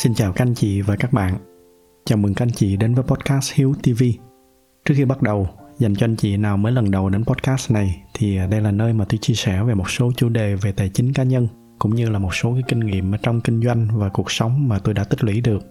[0.00, 1.34] Xin chào các anh chị và các bạn.
[2.04, 4.02] Chào mừng các anh chị đến với podcast Hiếu TV.
[4.84, 8.02] Trước khi bắt đầu, dành cho anh chị nào mới lần đầu đến podcast này
[8.14, 10.88] thì đây là nơi mà tôi chia sẻ về một số chủ đề về tài
[10.88, 13.88] chính cá nhân cũng như là một số cái kinh nghiệm ở trong kinh doanh
[13.92, 15.62] và cuộc sống mà tôi đã tích lũy được.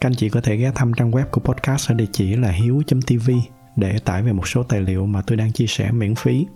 [0.00, 2.50] Các anh chị có thể ghé thăm trang web của podcast ở địa chỉ là
[2.50, 3.30] hiếu.tv
[3.76, 6.46] để tải về một số tài liệu mà tôi đang chia sẻ miễn phí.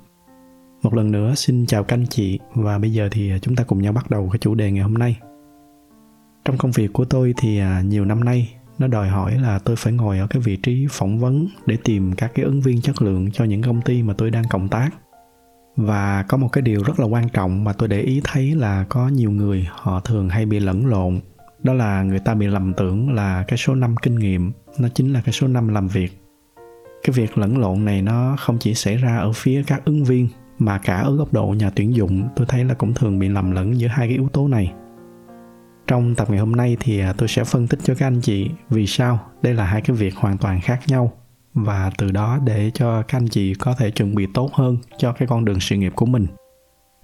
[0.82, 3.82] Một lần nữa xin chào các anh chị và bây giờ thì chúng ta cùng
[3.82, 5.16] nhau bắt đầu cái chủ đề ngày hôm nay
[6.44, 9.76] trong công việc của tôi thì à, nhiều năm nay nó đòi hỏi là tôi
[9.76, 13.02] phải ngồi ở cái vị trí phỏng vấn để tìm các cái ứng viên chất
[13.02, 14.90] lượng cho những công ty mà tôi đang cộng tác.
[15.76, 18.84] Và có một cái điều rất là quan trọng mà tôi để ý thấy là
[18.88, 21.20] có nhiều người họ thường hay bị lẫn lộn.
[21.62, 25.12] Đó là người ta bị lầm tưởng là cái số năm kinh nghiệm nó chính
[25.12, 26.12] là cái số năm làm việc.
[27.04, 30.28] Cái việc lẫn lộn này nó không chỉ xảy ra ở phía các ứng viên
[30.58, 33.50] mà cả ở góc độ nhà tuyển dụng tôi thấy là cũng thường bị lầm
[33.50, 34.72] lẫn giữa hai cái yếu tố này
[35.86, 38.50] trong tập ngày hôm nay thì à, tôi sẽ phân tích cho các anh chị
[38.70, 41.12] vì sao đây là hai cái việc hoàn toàn khác nhau
[41.54, 45.12] và từ đó để cho các anh chị có thể chuẩn bị tốt hơn cho
[45.12, 46.26] cái con đường sự nghiệp của mình.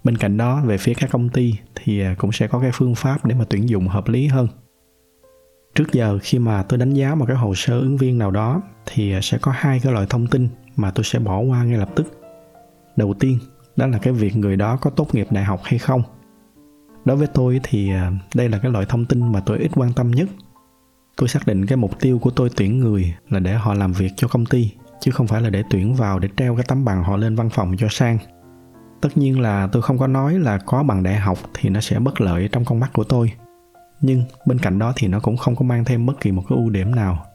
[0.03, 2.95] Bên cạnh đó, về phía các công ty thì à, cũng sẽ có cái phương
[2.95, 4.47] pháp để mà tuyển dụng hợp lý hơn.
[5.75, 8.61] Trước giờ khi mà tôi đánh giá một cái hồ sơ ứng viên nào đó
[8.85, 11.77] thì à, sẽ có hai cái loại thông tin mà tôi sẽ bỏ qua ngay
[11.77, 12.21] lập tức.
[12.95, 13.39] Đầu tiên,
[13.75, 16.03] đó là cái việc người đó có tốt nghiệp đại học hay không
[17.05, 19.93] đối với tôi thì à, đây là cái loại thông tin mà tôi ít quan
[19.93, 20.29] tâm nhất.
[21.17, 24.11] Tôi xác định cái mục tiêu của tôi tuyển người là để họ làm việc
[24.15, 27.03] cho công ty, chứ không phải là để tuyển vào để treo cái tấm bằng
[27.03, 28.17] họ lên văn phòng cho sang.
[29.01, 31.99] Tất nhiên là tôi không có nói là có bằng đại học thì nó sẽ
[31.99, 33.31] bất lợi trong con mắt của tôi.
[34.01, 36.57] Nhưng bên cạnh đó thì nó cũng không có mang thêm bất kỳ một cái
[36.57, 37.25] ưu điểm nào.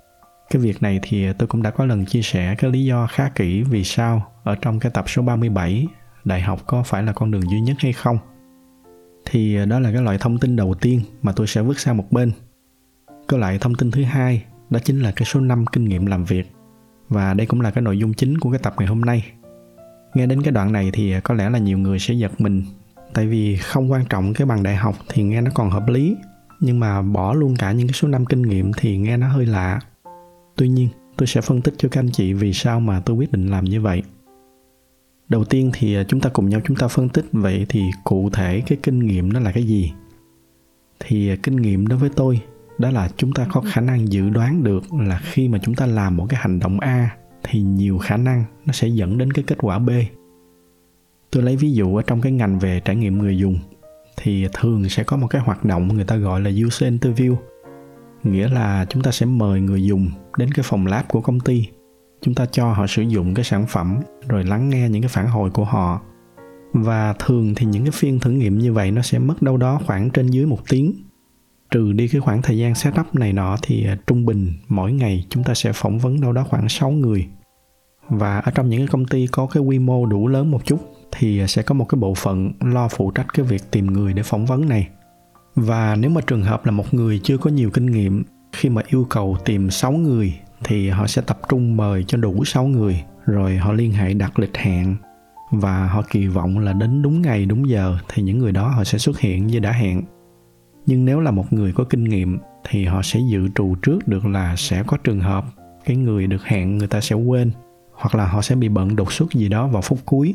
[0.50, 3.28] Cái việc này thì tôi cũng đã có lần chia sẻ cái lý do khá
[3.28, 5.86] kỹ vì sao ở trong cái tập số 37
[6.24, 8.18] đại học có phải là con đường duy nhất hay không
[9.26, 11.96] thì à, đó là cái loại thông tin đầu tiên mà tôi sẽ vứt sang
[11.96, 12.32] một bên.
[13.28, 16.24] Cái loại thông tin thứ hai, đó chính là cái số năm kinh nghiệm làm
[16.24, 16.52] việc.
[17.08, 19.24] Và đây cũng là cái nội dung chính của cái tập ngày hôm nay.
[20.14, 22.62] Nghe đến cái đoạn này thì à, có lẽ là nhiều người sẽ giật mình.
[23.12, 26.16] Tại vì không quan trọng cái bằng đại học thì nghe nó còn hợp lý,
[26.60, 29.46] nhưng mà bỏ luôn cả những cái số năm kinh nghiệm thì nghe nó hơi
[29.46, 29.80] lạ.
[30.56, 33.32] Tuy nhiên, tôi sẽ phân tích cho các anh chị vì sao mà tôi quyết
[33.32, 34.02] định làm như vậy
[35.28, 37.24] đầu tiên thì à, chúng ta cùng nhau chúng ta phân tích.
[37.32, 39.92] Vậy thì cụ thể cái kinh nghiệm đó là cái gì?
[41.00, 42.40] Thì à, kinh nghiệm đối với tôi
[42.78, 45.86] đó là chúng ta có khả năng dự đoán được là khi mà chúng ta
[45.86, 49.44] làm một cái hành động a thì nhiều khả năng nó sẽ dẫn đến cái
[49.46, 49.90] kết quả b.
[51.30, 53.58] Tôi lấy ví dụ ở trong cái ngành về trải nghiệm người dùng
[54.16, 57.36] thì thường sẽ có một cái hoạt động người ta gọi là user interview.
[58.22, 61.66] Nghĩa là chúng ta sẽ mời người dùng đến cái phòng lab của công ty
[62.26, 65.26] chúng ta cho họ sử dụng cái sản phẩm, rồi lắng nghe những cái phản
[65.26, 66.00] hồi của họ.
[66.72, 69.80] Và thường thì những cái phiên thử nghiệm như vậy nó sẽ mất đâu đó
[69.86, 70.94] khoảng trên dưới một tiếng.
[71.70, 75.26] Trừ đi cái khoảng thời gian setup này nọ thì à, trung bình mỗi ngày
[75.28, 77.26] chúng ta sẽ phỏng vấn đâu đó khoảng 6 người.
[78.08, 80.78] Và ở trong những cái công ty có cái quy mô đủ lớn một chút
[81.12, 84.12] thì à, sẽ có một cái bộ phận lo phụ trách cái việc tìm người
[84.12, 84.88] để phỏng vấn này.
[85.54, 88.82] Và nếu mà trường hợp là một người chưa có nhiều kinh nghiệm, khi mà
[88.86, 90.34] yêu cầu tìm 6 người
[90.64, 94.38] thì họ sẽ tập trung mời cho đủ 6 người, rồi họ liên hệ đặt
[94.38, 94.96] lịch hẹn.
[95.50, 98.84] Và họ kỳ vọng là đến đúng ngày, đúng giờ thì những người đó họ
[98.84, 100.02] sẽ xuất hiện như đã hẹn.
[100.86, 104.26] Nhưng nếu là một người có kinh nghiệm thì họ sẽ dự trù trước được
[104.26, 105.44] là sẽ có trường hợp
[105.84, 107.50] cái người được hẹn người ta sẽ quên,
[107.92, 110.34] hoặc là họ sẽ bị bận đột xuất gì đó vào phút cuối.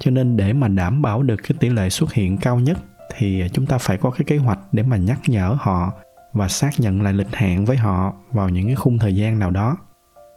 [0.00, 2.78] Cho nên để mà đảm bảo được cái tỷ lệ xuất hiện cao nhất
[3.16, 5.92] thì chúng ta phải có cái kế hoạch để mà nhắc nhở họ
[6.32, 9.50] và xác nhận lại lịch hẹn với họ vào những cái khung thời gian nào
[9.50, 9.76] đó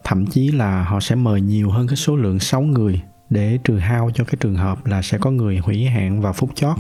[0.06, 3.78] thậm chí là họ sẽ mời nhiều hơn cái số lượng 6 người để trừ
[3.78, 6.76] hao cho cái trường hợp là sẽ có người hủy hẹn vào phút chót.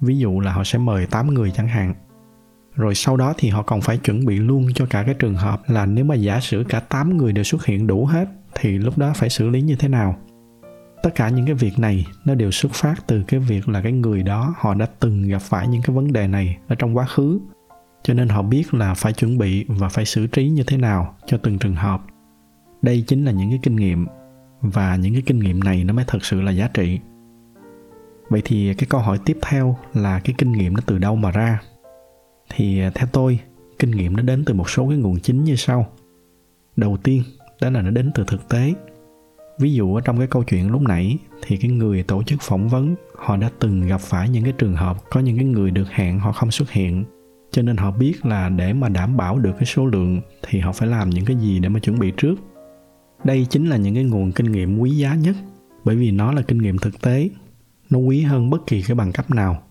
[0.00, 1.94] Ví dụ là họ sẽ mời 8 người chẳng hạn.
[2.74, 5.62] Rồi sau đó thì họ còn phải chuẩn bị luôn cho cả cái trường hợp
[5.66, 8.98] là nếu mà giả sử cả 8 người đều xuất hiện đủ hết thì lúc
[8.98, 10.16] đó phải xử lý như thế nào.
[11.02, 13.92] Tất cả những cái việc này nó đều xuất phát từ cái việc là cái
[13.92, 17.06] người đó họ đã từng gặp phải những cái vấn đề này ở trong quá
[17.06, 17.40] khứ
[18.02, 21.16] cho nên họ biết là phải chuẩn bị và phải xử trí như thế nào
[21.26, 22.02] cho từng trường hợp.
[22.82, 24.06] Đây chính là những cái kinh nghiệm
[24.60, 26.98] và những cái kinh nghiệm này nó mới thật sự là giá trị.
[28.28, 31.30] Vậy thì cái câu hỏi tiếp theo là cái kinh nghiệm nó từ đâu mà
[31.30, 31.60] ra?
[32.50, 33.38] Thì à, theo tôi,
[33.78, 35.86] kinh nghiệm nó đến từ một số cái nguồn chính như sau.
[36.76, 37.22] Đầu tiên,
[37.60, 38.74] đó là nó đến từ thực tế.
[39.58, 42.68] Ví dụ ở trong cái câu chuyện lúc nãy, thì cái người tổ chức phỏng
[42.68, 45.88] vấn, họ đã từng gặp phải những cái trường hợp có những cái người được
[45.90, 47.04] hẹn, họ không xuất hiện
[47.50, 50.72] cho nên họ biết là để mà đảm bảo được cái số lượng thì họ
[50.72, 52.34] phải làm những cái gì để mà chuẩn bị trước.
[53.24, 55.36] Đây chính là những cái nguồn kinh nghiệm quý giá nhất,
[55.84, 57.30] bởi vì nó là kinh nghiệm thực tế.
[57.90, 59.62] Nó quý hơn bất kỳ cái bằng cấp nào.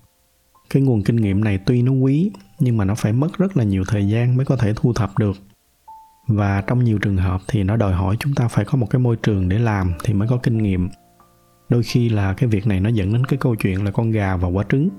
[0.70, 3.64] Cái nguồn kinh nghiệm này tuy nó quý, nhưng mà nó phải mất rất là
[3.64, 5.38] nhiều thời gian mới có thể thu thập được.
[6.28, 9.00] Và trong nhiều trường hợp thì nó đòi hỏi chúng ta phải có một cái
[9.00, 10.90] môi trường để làm thì mới có kinh nghiệm.
[11.70, 14.36] Đôi khi là cái việc này nó dẫn đến cái câu chuyện là con gà
[14.36, 14.90] và quả trứng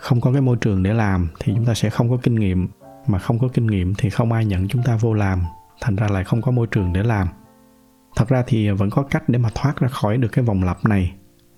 [0.00, 2.68] không có cái môi trường để làm thì chúng ta sẽ không có kinh nghiệm.
[3.06, 5.42] Mà không có kinh nghiệm thì không ai nhận chúng ta vô làm.
[5.80, 7.28] Thành ra lại không có môi trường để làm.
[8.16, 10.84] Thật ra thì vẫn có cách để mà thoát ra khỏi được cái vòng lặp
[10.84, 11.12] này.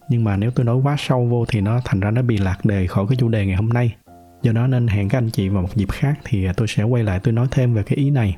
[0.08, 2.64] Nhưng mà nếu tôi nói quá sâu vô thì nó thành ra nó bị lạc
[2.64, 3.94] đề khỏi cái chủ đề ngày hôm nay.
[4.42, 7.04] Do đó nên hẹn các anh chị vào một dịp khác thì tôi sẽ quay
[7.04, 8.36] lại tôi nói thêm về cái ý này.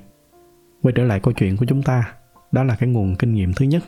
[0.82, 2.12] Quay trở lại câu chuyện của chúng ta.
[2.52, 3.84] Đó là cái nguồn kinh nghiệm thứ nhất.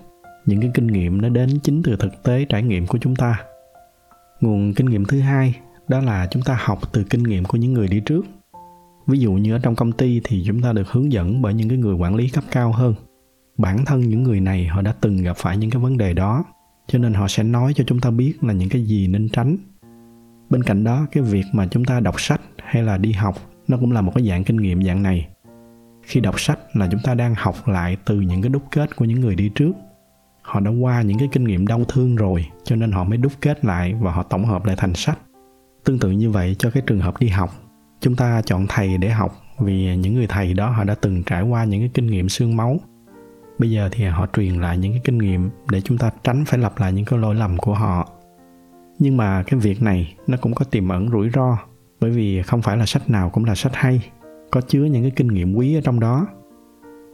[0.47, 3.41] Những cái kinh nghiệm nó đến chính từ thực tế trải nghiệm của chúng ta.
[4.41, 5.55] Nguồn kinh nghiệm thứ hai
[5.88, 8.27] đó là chúng ta học từ kinh nghiệm của những người đi trước.
[9.06, 11.69] Ví dụ như ở trong công ty thì chúng ta được hướng dẫn bởi những
[11.69, 12.94] cái người quản lý cấp cao hơn.
[13.59, 16.44] Bản thân những người này họ đã từng gặp phải những cái vấn đề đó,
[16.87, 19.56] cho nên họ sẽ nói cho chúng ta biết là những cái gì nên tránh.
[20.50, 23.35] Bên cạnh đó, cái việc mà chúng ta đọc sách hay là đi học,
[23.69, 25.29] nó cũng là một cái dạng kinh nghiệm dạng này.
[26.03, 29.05] Khi đọc sách là chúng ta đang học lại từ những cái đúc kết của
[29.05, 29.73] những người đi trước.
[30.43, 33.32] Họ đã qua những cái kinh nghiệm đau thương rồi, cho nên họ mới đúc
[33.41, 35.19] kết lại và họ tổng hợp lại thành sách
[35.87, 37.50] tương tự như vậy, cho cái trường hợp đi học,
[38.00, 41.43] chúng ta chọn thầy để học vì những người thầy đó họ đã từng trải
[41.43, 42.77] qua những cái kinh nghiệm xương máu.
[43.59, 46.59] Bây giờ thì họ truyền lại những cái kinh nghiệm để chúng ta tránh phải
[46.59, 48.09] lặp lại những cái lỗi lầm của họ.
[48.99, 51.59] Nhưng mà cái việc này nó cũng có tiềm ẩn rủi ro,
[52.00, 54.11] bởi vì không phải là sách nào cũng là sách hay,
[54.50, 56.27] có chứa những cái kinh nghiệm quý ở trong đó.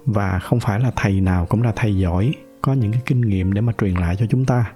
[0.05, 3.53] Và không phải là thầy nào cũng là thầy giỏi, có những cái kinh nghiệm
[3.53, 4.73] để mà truyền lại cho chúng ta.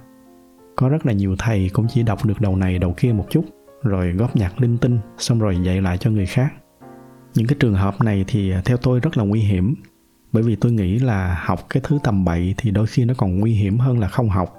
[0.76, 3.44] Có rất là nhiều thầy cũng chỉ đọc được đầu này đầu kia một chút
[3.86, 6.54] rồi góp nhặt linh tinh, xong rồi dạy lại cho người khác.
[7.34, 9.74] Những cái trường hợp này thì à, theo tôi rất là nguy hiểm,
[10.32, 13.40] bởi vì tôi nghĩ là học cái thứ tầm bậy thì đôi khi nó còn
[13.40, 14.54] nguy hiểm hơn là không học.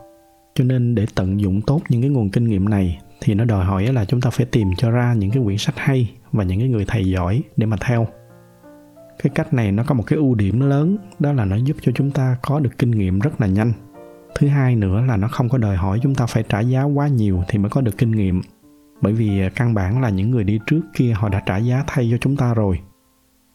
[0.56, 3.66] Cho nên để tận dụng tốt những cái nguồn kinh nghiệm này thì nó đòi
[3.66, 6.60] hỏi là chúng ta phải tìm cho ra những cái quyển sách hay và những
[6.60, 8.08] cái người thầy giỏi để mà theo.
[9.24, 11.92] Cái cách này nó có một cái ưu điểm lớn, đó là nó giúp cho
[11.96, 13.74] chúng ta có được kinh nghiệm rất là nhanh.
[14.36, 17.08] Thứ hai nữa là nó không có đòi hỏi chúng ta phải trả giá quá
[17.08, 18.42] nhiều thì mới có được kinh nghiệm
[19.02, 21.84] bởi vì à, căn bản là những người đi trước kia họ đã trả giá
[21.88, 22.80] thay cho chúng ta rồi.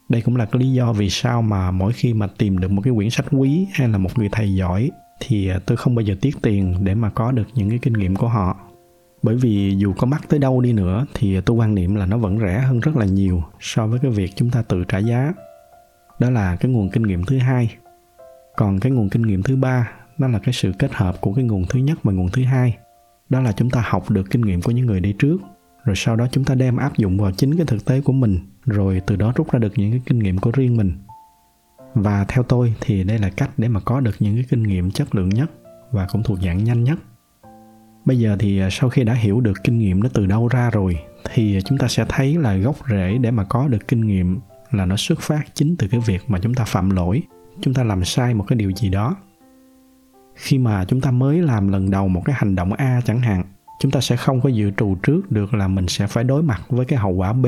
[0.08, 2.82] Đây cũng là cái lý do vì sao mà mỗi khi mà tìm được một
[2.84, 4.90] cái quyển sách quý hay là một người thầy giỏi
[5.20, 7.92] thì à, tôi không bao giờ tiếc tiền để mà có được những cái kinh
[7.92, 8.56] nghiệm của họ.
[9.22, 12.06] Bởi vì dù có mắc tới đâu đi nữa thì à, tôi quan niệm là
[12.06, 14.98] nó vẫn rẻ hơn rất là nhiều so với cái việc chúng ta tự trả
[14.98, 15.32] giá.
[16.18, 17.74] Đó là cái nguồn kinh nghiệm thứ hai.
[18.56, 21.44] Còn cái nguồn kinh nghiệm thứ ba, nó là cái sự kết hợp của cái
[21.44, 22.76] nguồn thứ nhất và nguồn thứ hai
[23.32, 25.38] đó là chúng ta học được kinh nghiệm của những người đi trước,
[25.84, 28.38] rồi sau đó chúng ta đem áp dụng vào chính cái thực tế của mình,
[28.64, 30.92] rồi từ đó rút ra được những cái kinh nghiệm của riêng mình.
[31.94, 34.90] Và theo tôi thì đây là cách để mà có được những cái kinh nghiệm
[34.90, 35.50] chất lượng nhất
[35.90, 36.98] và cũng thuộc dạng nhanh nhất.
[38.04, 40.70] Bây giờ thì à, sau khi đã hiểu được kinh nghiệm nó từ đâu ra
[40.70, 40.98] rồi,
[41.34, 44.40] thì chúng ta sẽ thấy là gốc rễ để mà có được kinh nghiệm
[44.70, 47.22] là nó xuất phát chính từ cái việc mà chúng ta phạm lỗi,
[47.60, 49.16] chúng ta làm sai một cái điều gì đó
[50.34, 53.44] khi mà chúng ta mới làm lần đầu một cái hành động a chẳng hạn,
[53.80, 56.62] chúng ta sẽ không có dự trù trước được là mình sẽ phải đối mặt
[56.68, 57.46] với cái hậu quả b.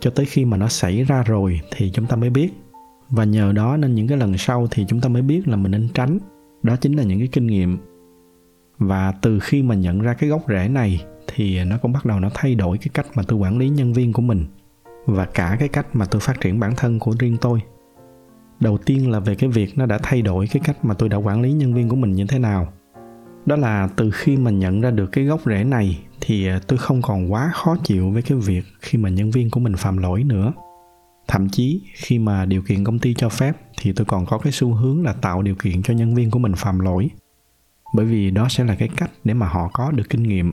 [0.00, 2.50] Cho tới khi mà nó xảy ra rồi thì chúng ta mới biết.
[3.10, 5.72] Và nhờ đó nên những cái lần sau thì chúng ta mới biết là mình
[5.72, 6.18] nên tránh.
[6.62, 7.78] Đó chính là những cái kinh nghiệm.
[8.78, 12.20] Và từ khi mà nhận ra cái gốc rễ này thì nó cũng bắt đầu
[12.20, 14.46] nó thay đổi cái cách mà tôi quản lý nhân viên của mình
[15.06, 17.60] và cả cái cách mà tôi phát triển bản thân của riêng tôi
[18.60, 21.16] đầu tiên là về cái việc nó đã thay đổi cái cách mà tôi đã
[21.16, 22.72] quản lý nhân viên của mình như thế nào.
[23.46, 26.78] Đó là từ khi mà nhận ra được cái gốc rễ này thì à, tôi
[26.78, 29.98] không còn quá khó chịu với cái việc khi mà nhân viên của mình phạm
[29.98, 30.52] lỗi nữa.
[31.28, 34.52] Thậm chí, khi mà điều kiện công ty cho phép thì tôi còn có cái
[34.52, 37.08] xu hướng là tạo điều kiện cho nhân viên của mình phạm lỗi.
[37.94, 40.52] Bởi vì đó sẽ là cái cách để mà họ có được kinh nghiệm.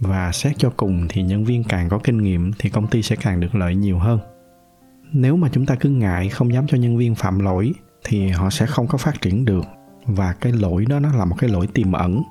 [0.00, 3.16] Và xét cho cùng thì nhân viên càng có kinh nghiệm thì công ty sẽ
[3.16, 4.18] càng được lợi nhiều hơn
[5.12, 7.72] nếu mà chúng ta cứ ngại không dám cho nhân viên phạm lỗi,
[8.04, 9.64] thì họ sẽ không có phát triển được.
[10.06, 12.22] Và cái lỗi đó nó là một cái lỗi tiềm ẩn.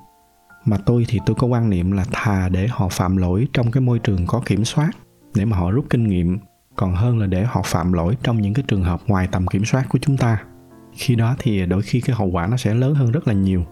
[0.65, 3.81] Mà tôi thì tôi có quan niệm là thà để họ phạm lỗi trong cái
[3.81, 4.91] môi trường có kiểm soát,
[5.35, 6.39] để mà họ rút kinh nghiệm,
[6.75, 9.65] còn hơn là để họ phạm lỗi trong những cái trường hợp ngoài tầm kiểm
[9.65, 10.43] soát của chúng ta.
[10.93, 13.65] Khi đó thì đôi khi cái hậu quả nó sẽ lớn hơn rất là nhiều.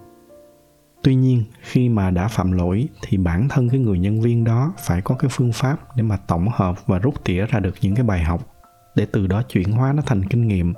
[1.03, 4.73] Tuy nhiên, khi mà đã phạm lỗi, thì bản thân cái người nhân viên đó
[4.85, 7.95] phải có cái phương pháp để mà tổng hợp và rút tỉa ra được những
[7.95, 8.50] cái bài học
[8.95, 10.73] để từ đó chuyển hóa nó thành kinh nghiệm.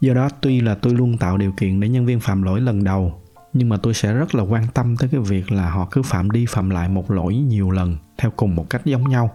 [0.00, 2.84] Do đó, tuy là tôi luôn tạo điều kiện để nhân viên phạm lỗi lần
[2.84, 6.02] đầu, nhưng mà tôi sẽ rất là quan tâm tới cái việc là họ cứ
[6.02, 9.30] phạm đi phạm lại một lỗi nhiều lần theo cùng một cách giống nhau.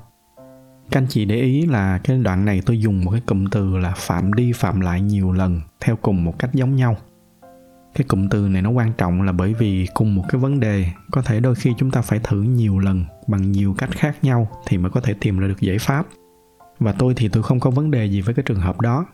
[0.91, 3.77] Các anh chị để ý là cái đoạn này tôi dùng một cái cụm từ
[3.77, 6.97] là phạm đi phạm lại nhiều lần theo cùng một cách giống nhau.
[7.95, 10.85] Cái cụm từ này nó quan trọng là bởi vì cùng một cái vấn đề,
[11.11, 14.47] có thể đôi khi chúng ta phải thử nhiều lần bằng nhiều cách khác nhau
[14.67, 16.07] thì mới có thể tìm ra được giải pháp
[16.79, 19.05] và tôi thì tôi không có vấn đề gì với cái trường hợp đó.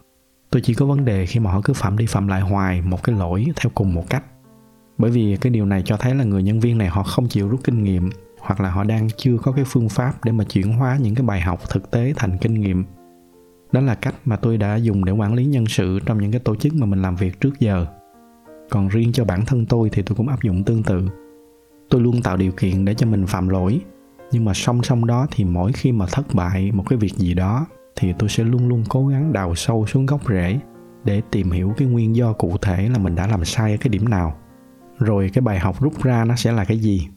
[0.50, 3.04] Tôi chỉ có vấn đề khi mà họ cứ phạm đi phạm lại hoài một
[3.04, 4.24] cái lỗi theo cùng một cách.
[4.98, 7.50] Bởi vì cái điều này cho thấy là người nhân viên này họ không chịu
[7.50, 10.74] rút kinh nghiệm, hoặc là họ đang chưa có cái phương pháp để mà chuyển
[10.74, 12.86] hóa những cái bài học thực tế thành kinh nghiệm.
[13.72, 16.40] Đó là cách mà tôi đã dùng để quản lý nhân sự trong những cái
[16.40, 17.86] tổ chức mà mình làm việc trước giờ.
[18.70, 21.10] Còn riêng cho bản thân tôi thì tôi cũng áp dụng tương tự.
[21.90, 23.82] Tôi luôn tạo điều kiện để cho mình phạm lỗi
[24.34, 27.34] nhưng mà song song đó thì mỗi khi mà thất bại một cái việc gì
[27.34, 30.60] đó, thì tôi sẽ luôn luôn cố gắng đào sâu xuống gốc rễ
[31.04, 33.90] để tìm hiểu cái nguyên do cụ thể là mình đã làm sai ở cái
[33.90, 34.38] điểm nào.
[35.00, 37.08] Rồi cái bài học rút ra nó sẽ là cái gì?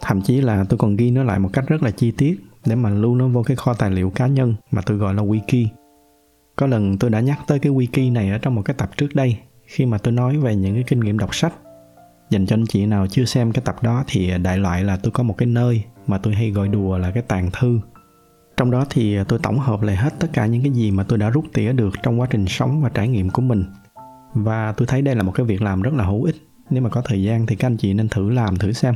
[0.00, 2.74] Thậm chí là tôi còn ghi nó lại một cách rất là chi tiết để
[2.74, 5.66] mà lưu nó vô cái kho tài liệu cá nhân mà tôi gọi là wiki.
[6.56, 9.14] Có lần tôi đã nhắc tới cái wiki này ở trong một cái tập trước
[9.14, 11.52] đây, khi mà tôi nói về những cái kinh nghiệm đọc sách.
[12.30, 15.12] Dành cho anh chị nào chưa xem cái tập đó thì đại loại là tôi
[15.12, 17.80] có một cái nơi mà tôi hay gọi đùa là cái tàn thư.
[18.56, 21.18] Trong đó thì tôi tổng hợp lại hết tất cả những cái gì mà tôi
[21.18, 23.64] đã rút tỉa được trong quá trình sống và trải nghiệm của mình.
[24.34, 26.36] Và tôi thấy đây là một cái việc làm rất là hữu ích.
[26.70, 28.94] Nếu mà có thời gian thì các anh chị nên thử làm thử xem.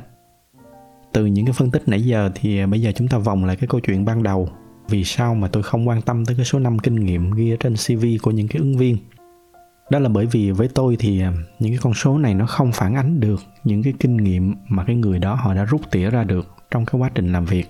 [1.13, 3.69] Từ những cái phân tích nãy giờ thì bây giờ chúng ta vòng lại cái
[3.69, 4.49] câu chuyện ban đầu.
[4.89, 7.57] Vì sao mà tôi không quan tâm tới cái số năm kinh nghiệm ghi ở
[7.61, 8.97] trên CV của những cái ứng viên?
[9.93, 12.73] Đó là bởi vì với tôi thì à, những cái con số này nó không
[12.73, 16.11] phản ánh được những cái kinh nghiệm mà cái người đó họ đã rút tỉa
[16.11, 17.67] ra được trong cái quá trình làm việc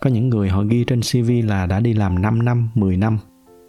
[0.00, 3.18] có những người họ ghi trên CV là đã đi làm 5 năm, 10 năm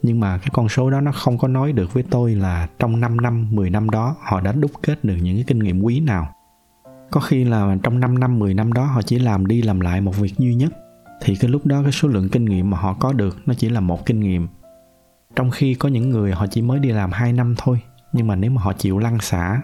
[0.02, 3.00] nhưng mà cái con số đó nó không có nói được với tôi là trong
[3.00, 6.00] 5 năm, 10 năm đó họ đã đúc kết được những cái kinh nghiệm quý
[6.00, 6.28] nào.
[7.12, 10.02] Có khi là trong 5 năm, 10 năm đó họ chỉ làm đi làm lại
[10.02, 10.74] một việc duy nhất
[11.22, 13.70] thì cái lúc đó cái số lượng kinh nghiệm mà họ có được nó chỉ
[13.70, 14.48] là một kinh nghiệm.
[15.36, 17.80] Trong khi có những người họ chỉ mới đi làm 2 năm thôi
[18.14, 19.62] nhưng mà nếu mà họ chịu lăn xả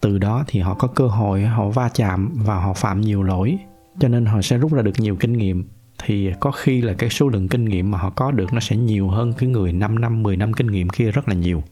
[0.00, 3.58] từ đó thì họ có cơ hội họ va chạm và họ phạm nhiều lỗi
[3.98, 5.68] cho nên họ sẽ rút ra được nhiều kinh nghiệm
[6.04, 8.76] thì có khi là cái số lượng kinh nghiệm mà họ có được nó sẽ
[8.76, 11.62] nhiều hơn cái người 5 năm, 10 năm kinh nghiệm kia rất là nhiều.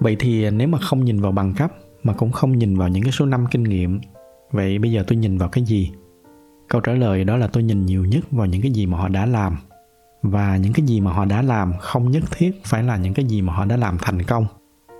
[0.00, 3.02] Vậy thì nếu mà không nhìn vào bằng cấp mà cũng không nhìn vào những
[3.02, 4.00] cái số năm kinh nghiệm,
[4.50, 5.90] vậy bây giờ tôi nhìn vào cái gì?
[6.68, 9.08] Câu trả lời đó là tôi nhìn nhiều nhất vào những cái gì mà họ
[9.08, 9.56] đã làm.
[10.24, 13.24] Và những cái gì mà họ đã làm không nhất thiết phải là những cái
[13.24, 14.46] gì mà họ đã làm thành công.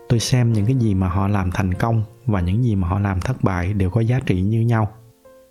[0.09, 2.99] Tôi xem những cái gì mà họ làm thành công và những gì mà họ
[2.99, 4.89] làm thất bại đều có giá trị như nhau.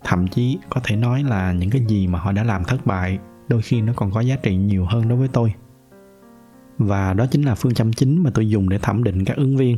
[0.03, 3.19] Thậm chí có thể nói là những cái gì mà họ đã làm thất bại
[3.47, 5.53] đôi khi nó còn có giá trị nhiều hơn đối với tôi.
[6.77, 9.57] Và đó chính là phương châm chính mà tôi dùng để thẩm định các ứng
[9.57, 9.77] viên.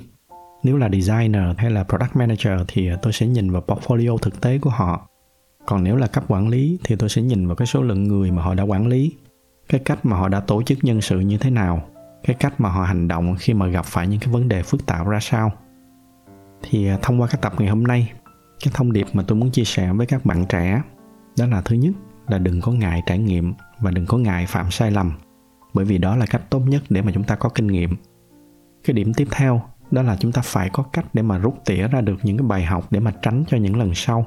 [0.64, 4.58] Nếu là designer hay là product manager thì tôi sẽ nhìn vào portfolio thực tế
[4.60, 5.10] của họ.
[5.66, 8.32] Còn nếu là cấp quản lý thì tôi sẽ nhìn vào cái số lượng người
[8.32, 9.16] mà họ đã quản lý
[9.70, 11.82] cái cách mà họ đã tổ chức nhân sự như thế nào?
[12.24, 14.86] Cái cách mà họ hành động khi mà gặp phải những cái vấn đề phức
[14.86, 15.52] tạp ra sao?
[16.64, 18.12] Thì à, thông qua cái tập ngày hôm nay,
[18.64, 20.82] cái thông điệp mà tôi muốn chia sẻ với các bạn trẻ
[21.40, 21.92] đó là thứ nhất
[22.28, 25.12] là đừng có ngại trải nghiệm và đừng có ngại phạm sai lầm,
[25.74, 27.96] bởi vì đó là cách tốt nhất để mà chúng ta có kinh nghiệm.
[28.84, 31.88] Cái điểm tiếp theo đó là chúng ta phải có cách để mà rút tỉa
[31.88, 34.26] ra được những cái bài học để mà tránh cho những lần sau.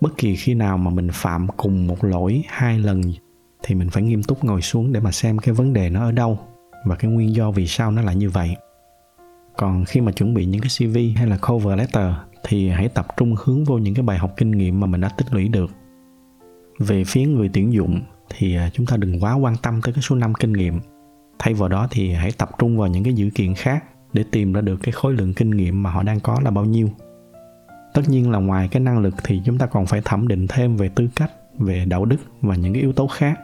[0.00, 3.00] Bất kỳ khi nào mà mình phạm cùng một lỗi hai lần
[3.62, 6.12] thì mình phải nghiêm túc ngồi xuống để mà xem cái vấn đề nó ở
[6.12, 6.38] đâu
[6.84, 8.56] và cái nguyên do vì sao nó lại như vậy.
[9.56, 12.12] Còn khi mà chuẩn bị những cái cv hay là cover letter
[12.44, 15.08] thì hãy tập trung hướng vô những cái bài học kinh nghiệm mà mình đã
[15.08, 15.70] tích lũy được.
[16.78, 20.02] Về phía người tuyển dụng thì à, chúng ta đừng quá quan tâm tới cái
[20.02, 20.80] số năm kinh nghiệm.
[21.38, 24.52] Thay vào đó thì hãy tập trung vào những cái dữ kiện khác để tìm
[24.52, 26.90] ra được cái khối lượng kinh nghiệm mà họ đang có là bao nhiêu.
[27.94, 30.76] Tất nhiên là ngoài cái năng lực thì chúng ta còn phải thẩm định thêm
[30.76, 33.40] về tư cách, về đạo đức và những cái yếu tố khác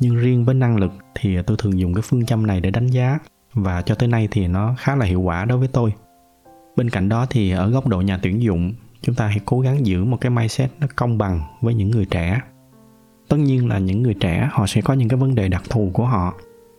[0.00, 2.86] nhưng riêng với năng lực thì tôi thường dùng cái phương châm này để đánh
[2.86, 3.18] giá.
[3.54, 5.92] Và cho tới nay thì nó khá là hiệu quả đối với tôi.
[6.76, 8.72] Bên cạnh đó thì ở góc độ nhà tuyển dụng,
[9.02, 12.04] chúng ta hãy cố gắng giữ một cái mindset nó công bằng với những người
[12.04, 12.40] trẻ.
[13.28, 15.90] Tất nhiên là những người trẻ, họ sẽ có những cái vấn đề đặc thù
[15.92, 16.34] của họ.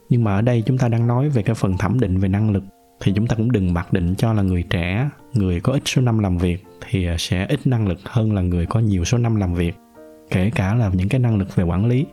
[0.09, 2.51] Nhưng mà ở đây chúng ta đang nói về cái phần thẩm định về năng
[2.51, 2.63] lực.
[3.01, 6.01] Thì chúng ta cũng đừng mặc định cho là người trẻ, người có ít số
[6.01, 9.35] năm làm việc thì sẽ ít năng lực hơn là người có nhiều số năm
[9.35, 9.75] làm việc.
[10.29, 12.05] Kể cả là những cái năng lực về quản lý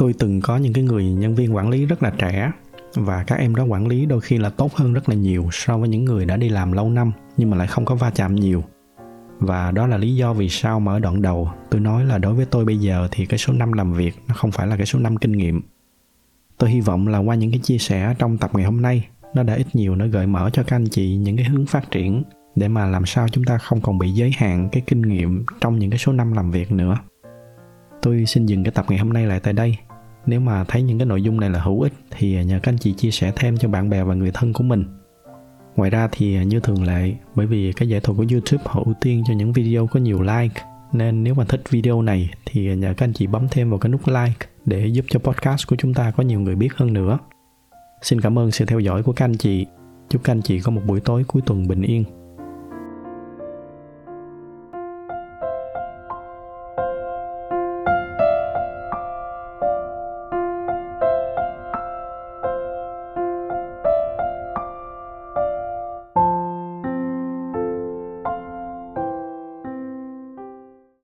[0.00, 2.52] tôi từng có những cái người nhân viên quản lý rất là trẻ,
[2.94, 5.78] và các em đó quản lý đôi khi là tốt hơn rất là nhiều so
[5.78, 8.34] với những người đã đi làm lâu năm, nhưng mà lại không có va chạm
[8.34, 8.64] nhiều.
[9.38, 12.34] Và đó là lý do vì sao mà ở đoạn đầu tôi nói là đối
[12.34, 14.86] với tôi bây giờ thì cái số năm làm việc nó không phải là cái
[14.86, 15.60] số năm kinh nghiệm.
[16.58, 19.42] Tôi hy vọng là qua những cái chia sẻ trong tập ngày hôm nay, nó
[19.42, 22.22] đã ít nhiều nó gợi mở cho các anh chị những cái hướng phát triển
[22.56, 25.78] để mà làm sao chúng ta không còn bị giới hạn cái kinh nghiệm trong
[25.78, 26.98] những cái số năm làm việc nữa.
[28.02, 29.76] Tôi xin dừng cái tập ngày hôm nay lại tại đây
[30.26, 32.78] nếu mà thấy những cái nội dung này là hữu ích thì nhờ các anh
[32.78, 34.84] chị chia sẻ thêm cho bạn bè và người thân của mình
[35.76, 38.94] Ngoài ra thì như thường lệ, bởi vì cái giải thuật của YouTube họ ưu
[39.00, 40.62] tiên cho những video có nhiều like,
[40.92, 43.90] nên nếu mà thích video này thì nhờ các anh chị bấm thêm vào cái
[43.90, 47.18] nút like để giúp cho podcast của chúng ta có nhiều người biết hơn nữa.
[48.02, 49.66] Xin cảm ơn sự theo dõi của các anh chị.
[50.08, 52.04] Chúc các anh chị có một buổi tối cuối tuần bình yên.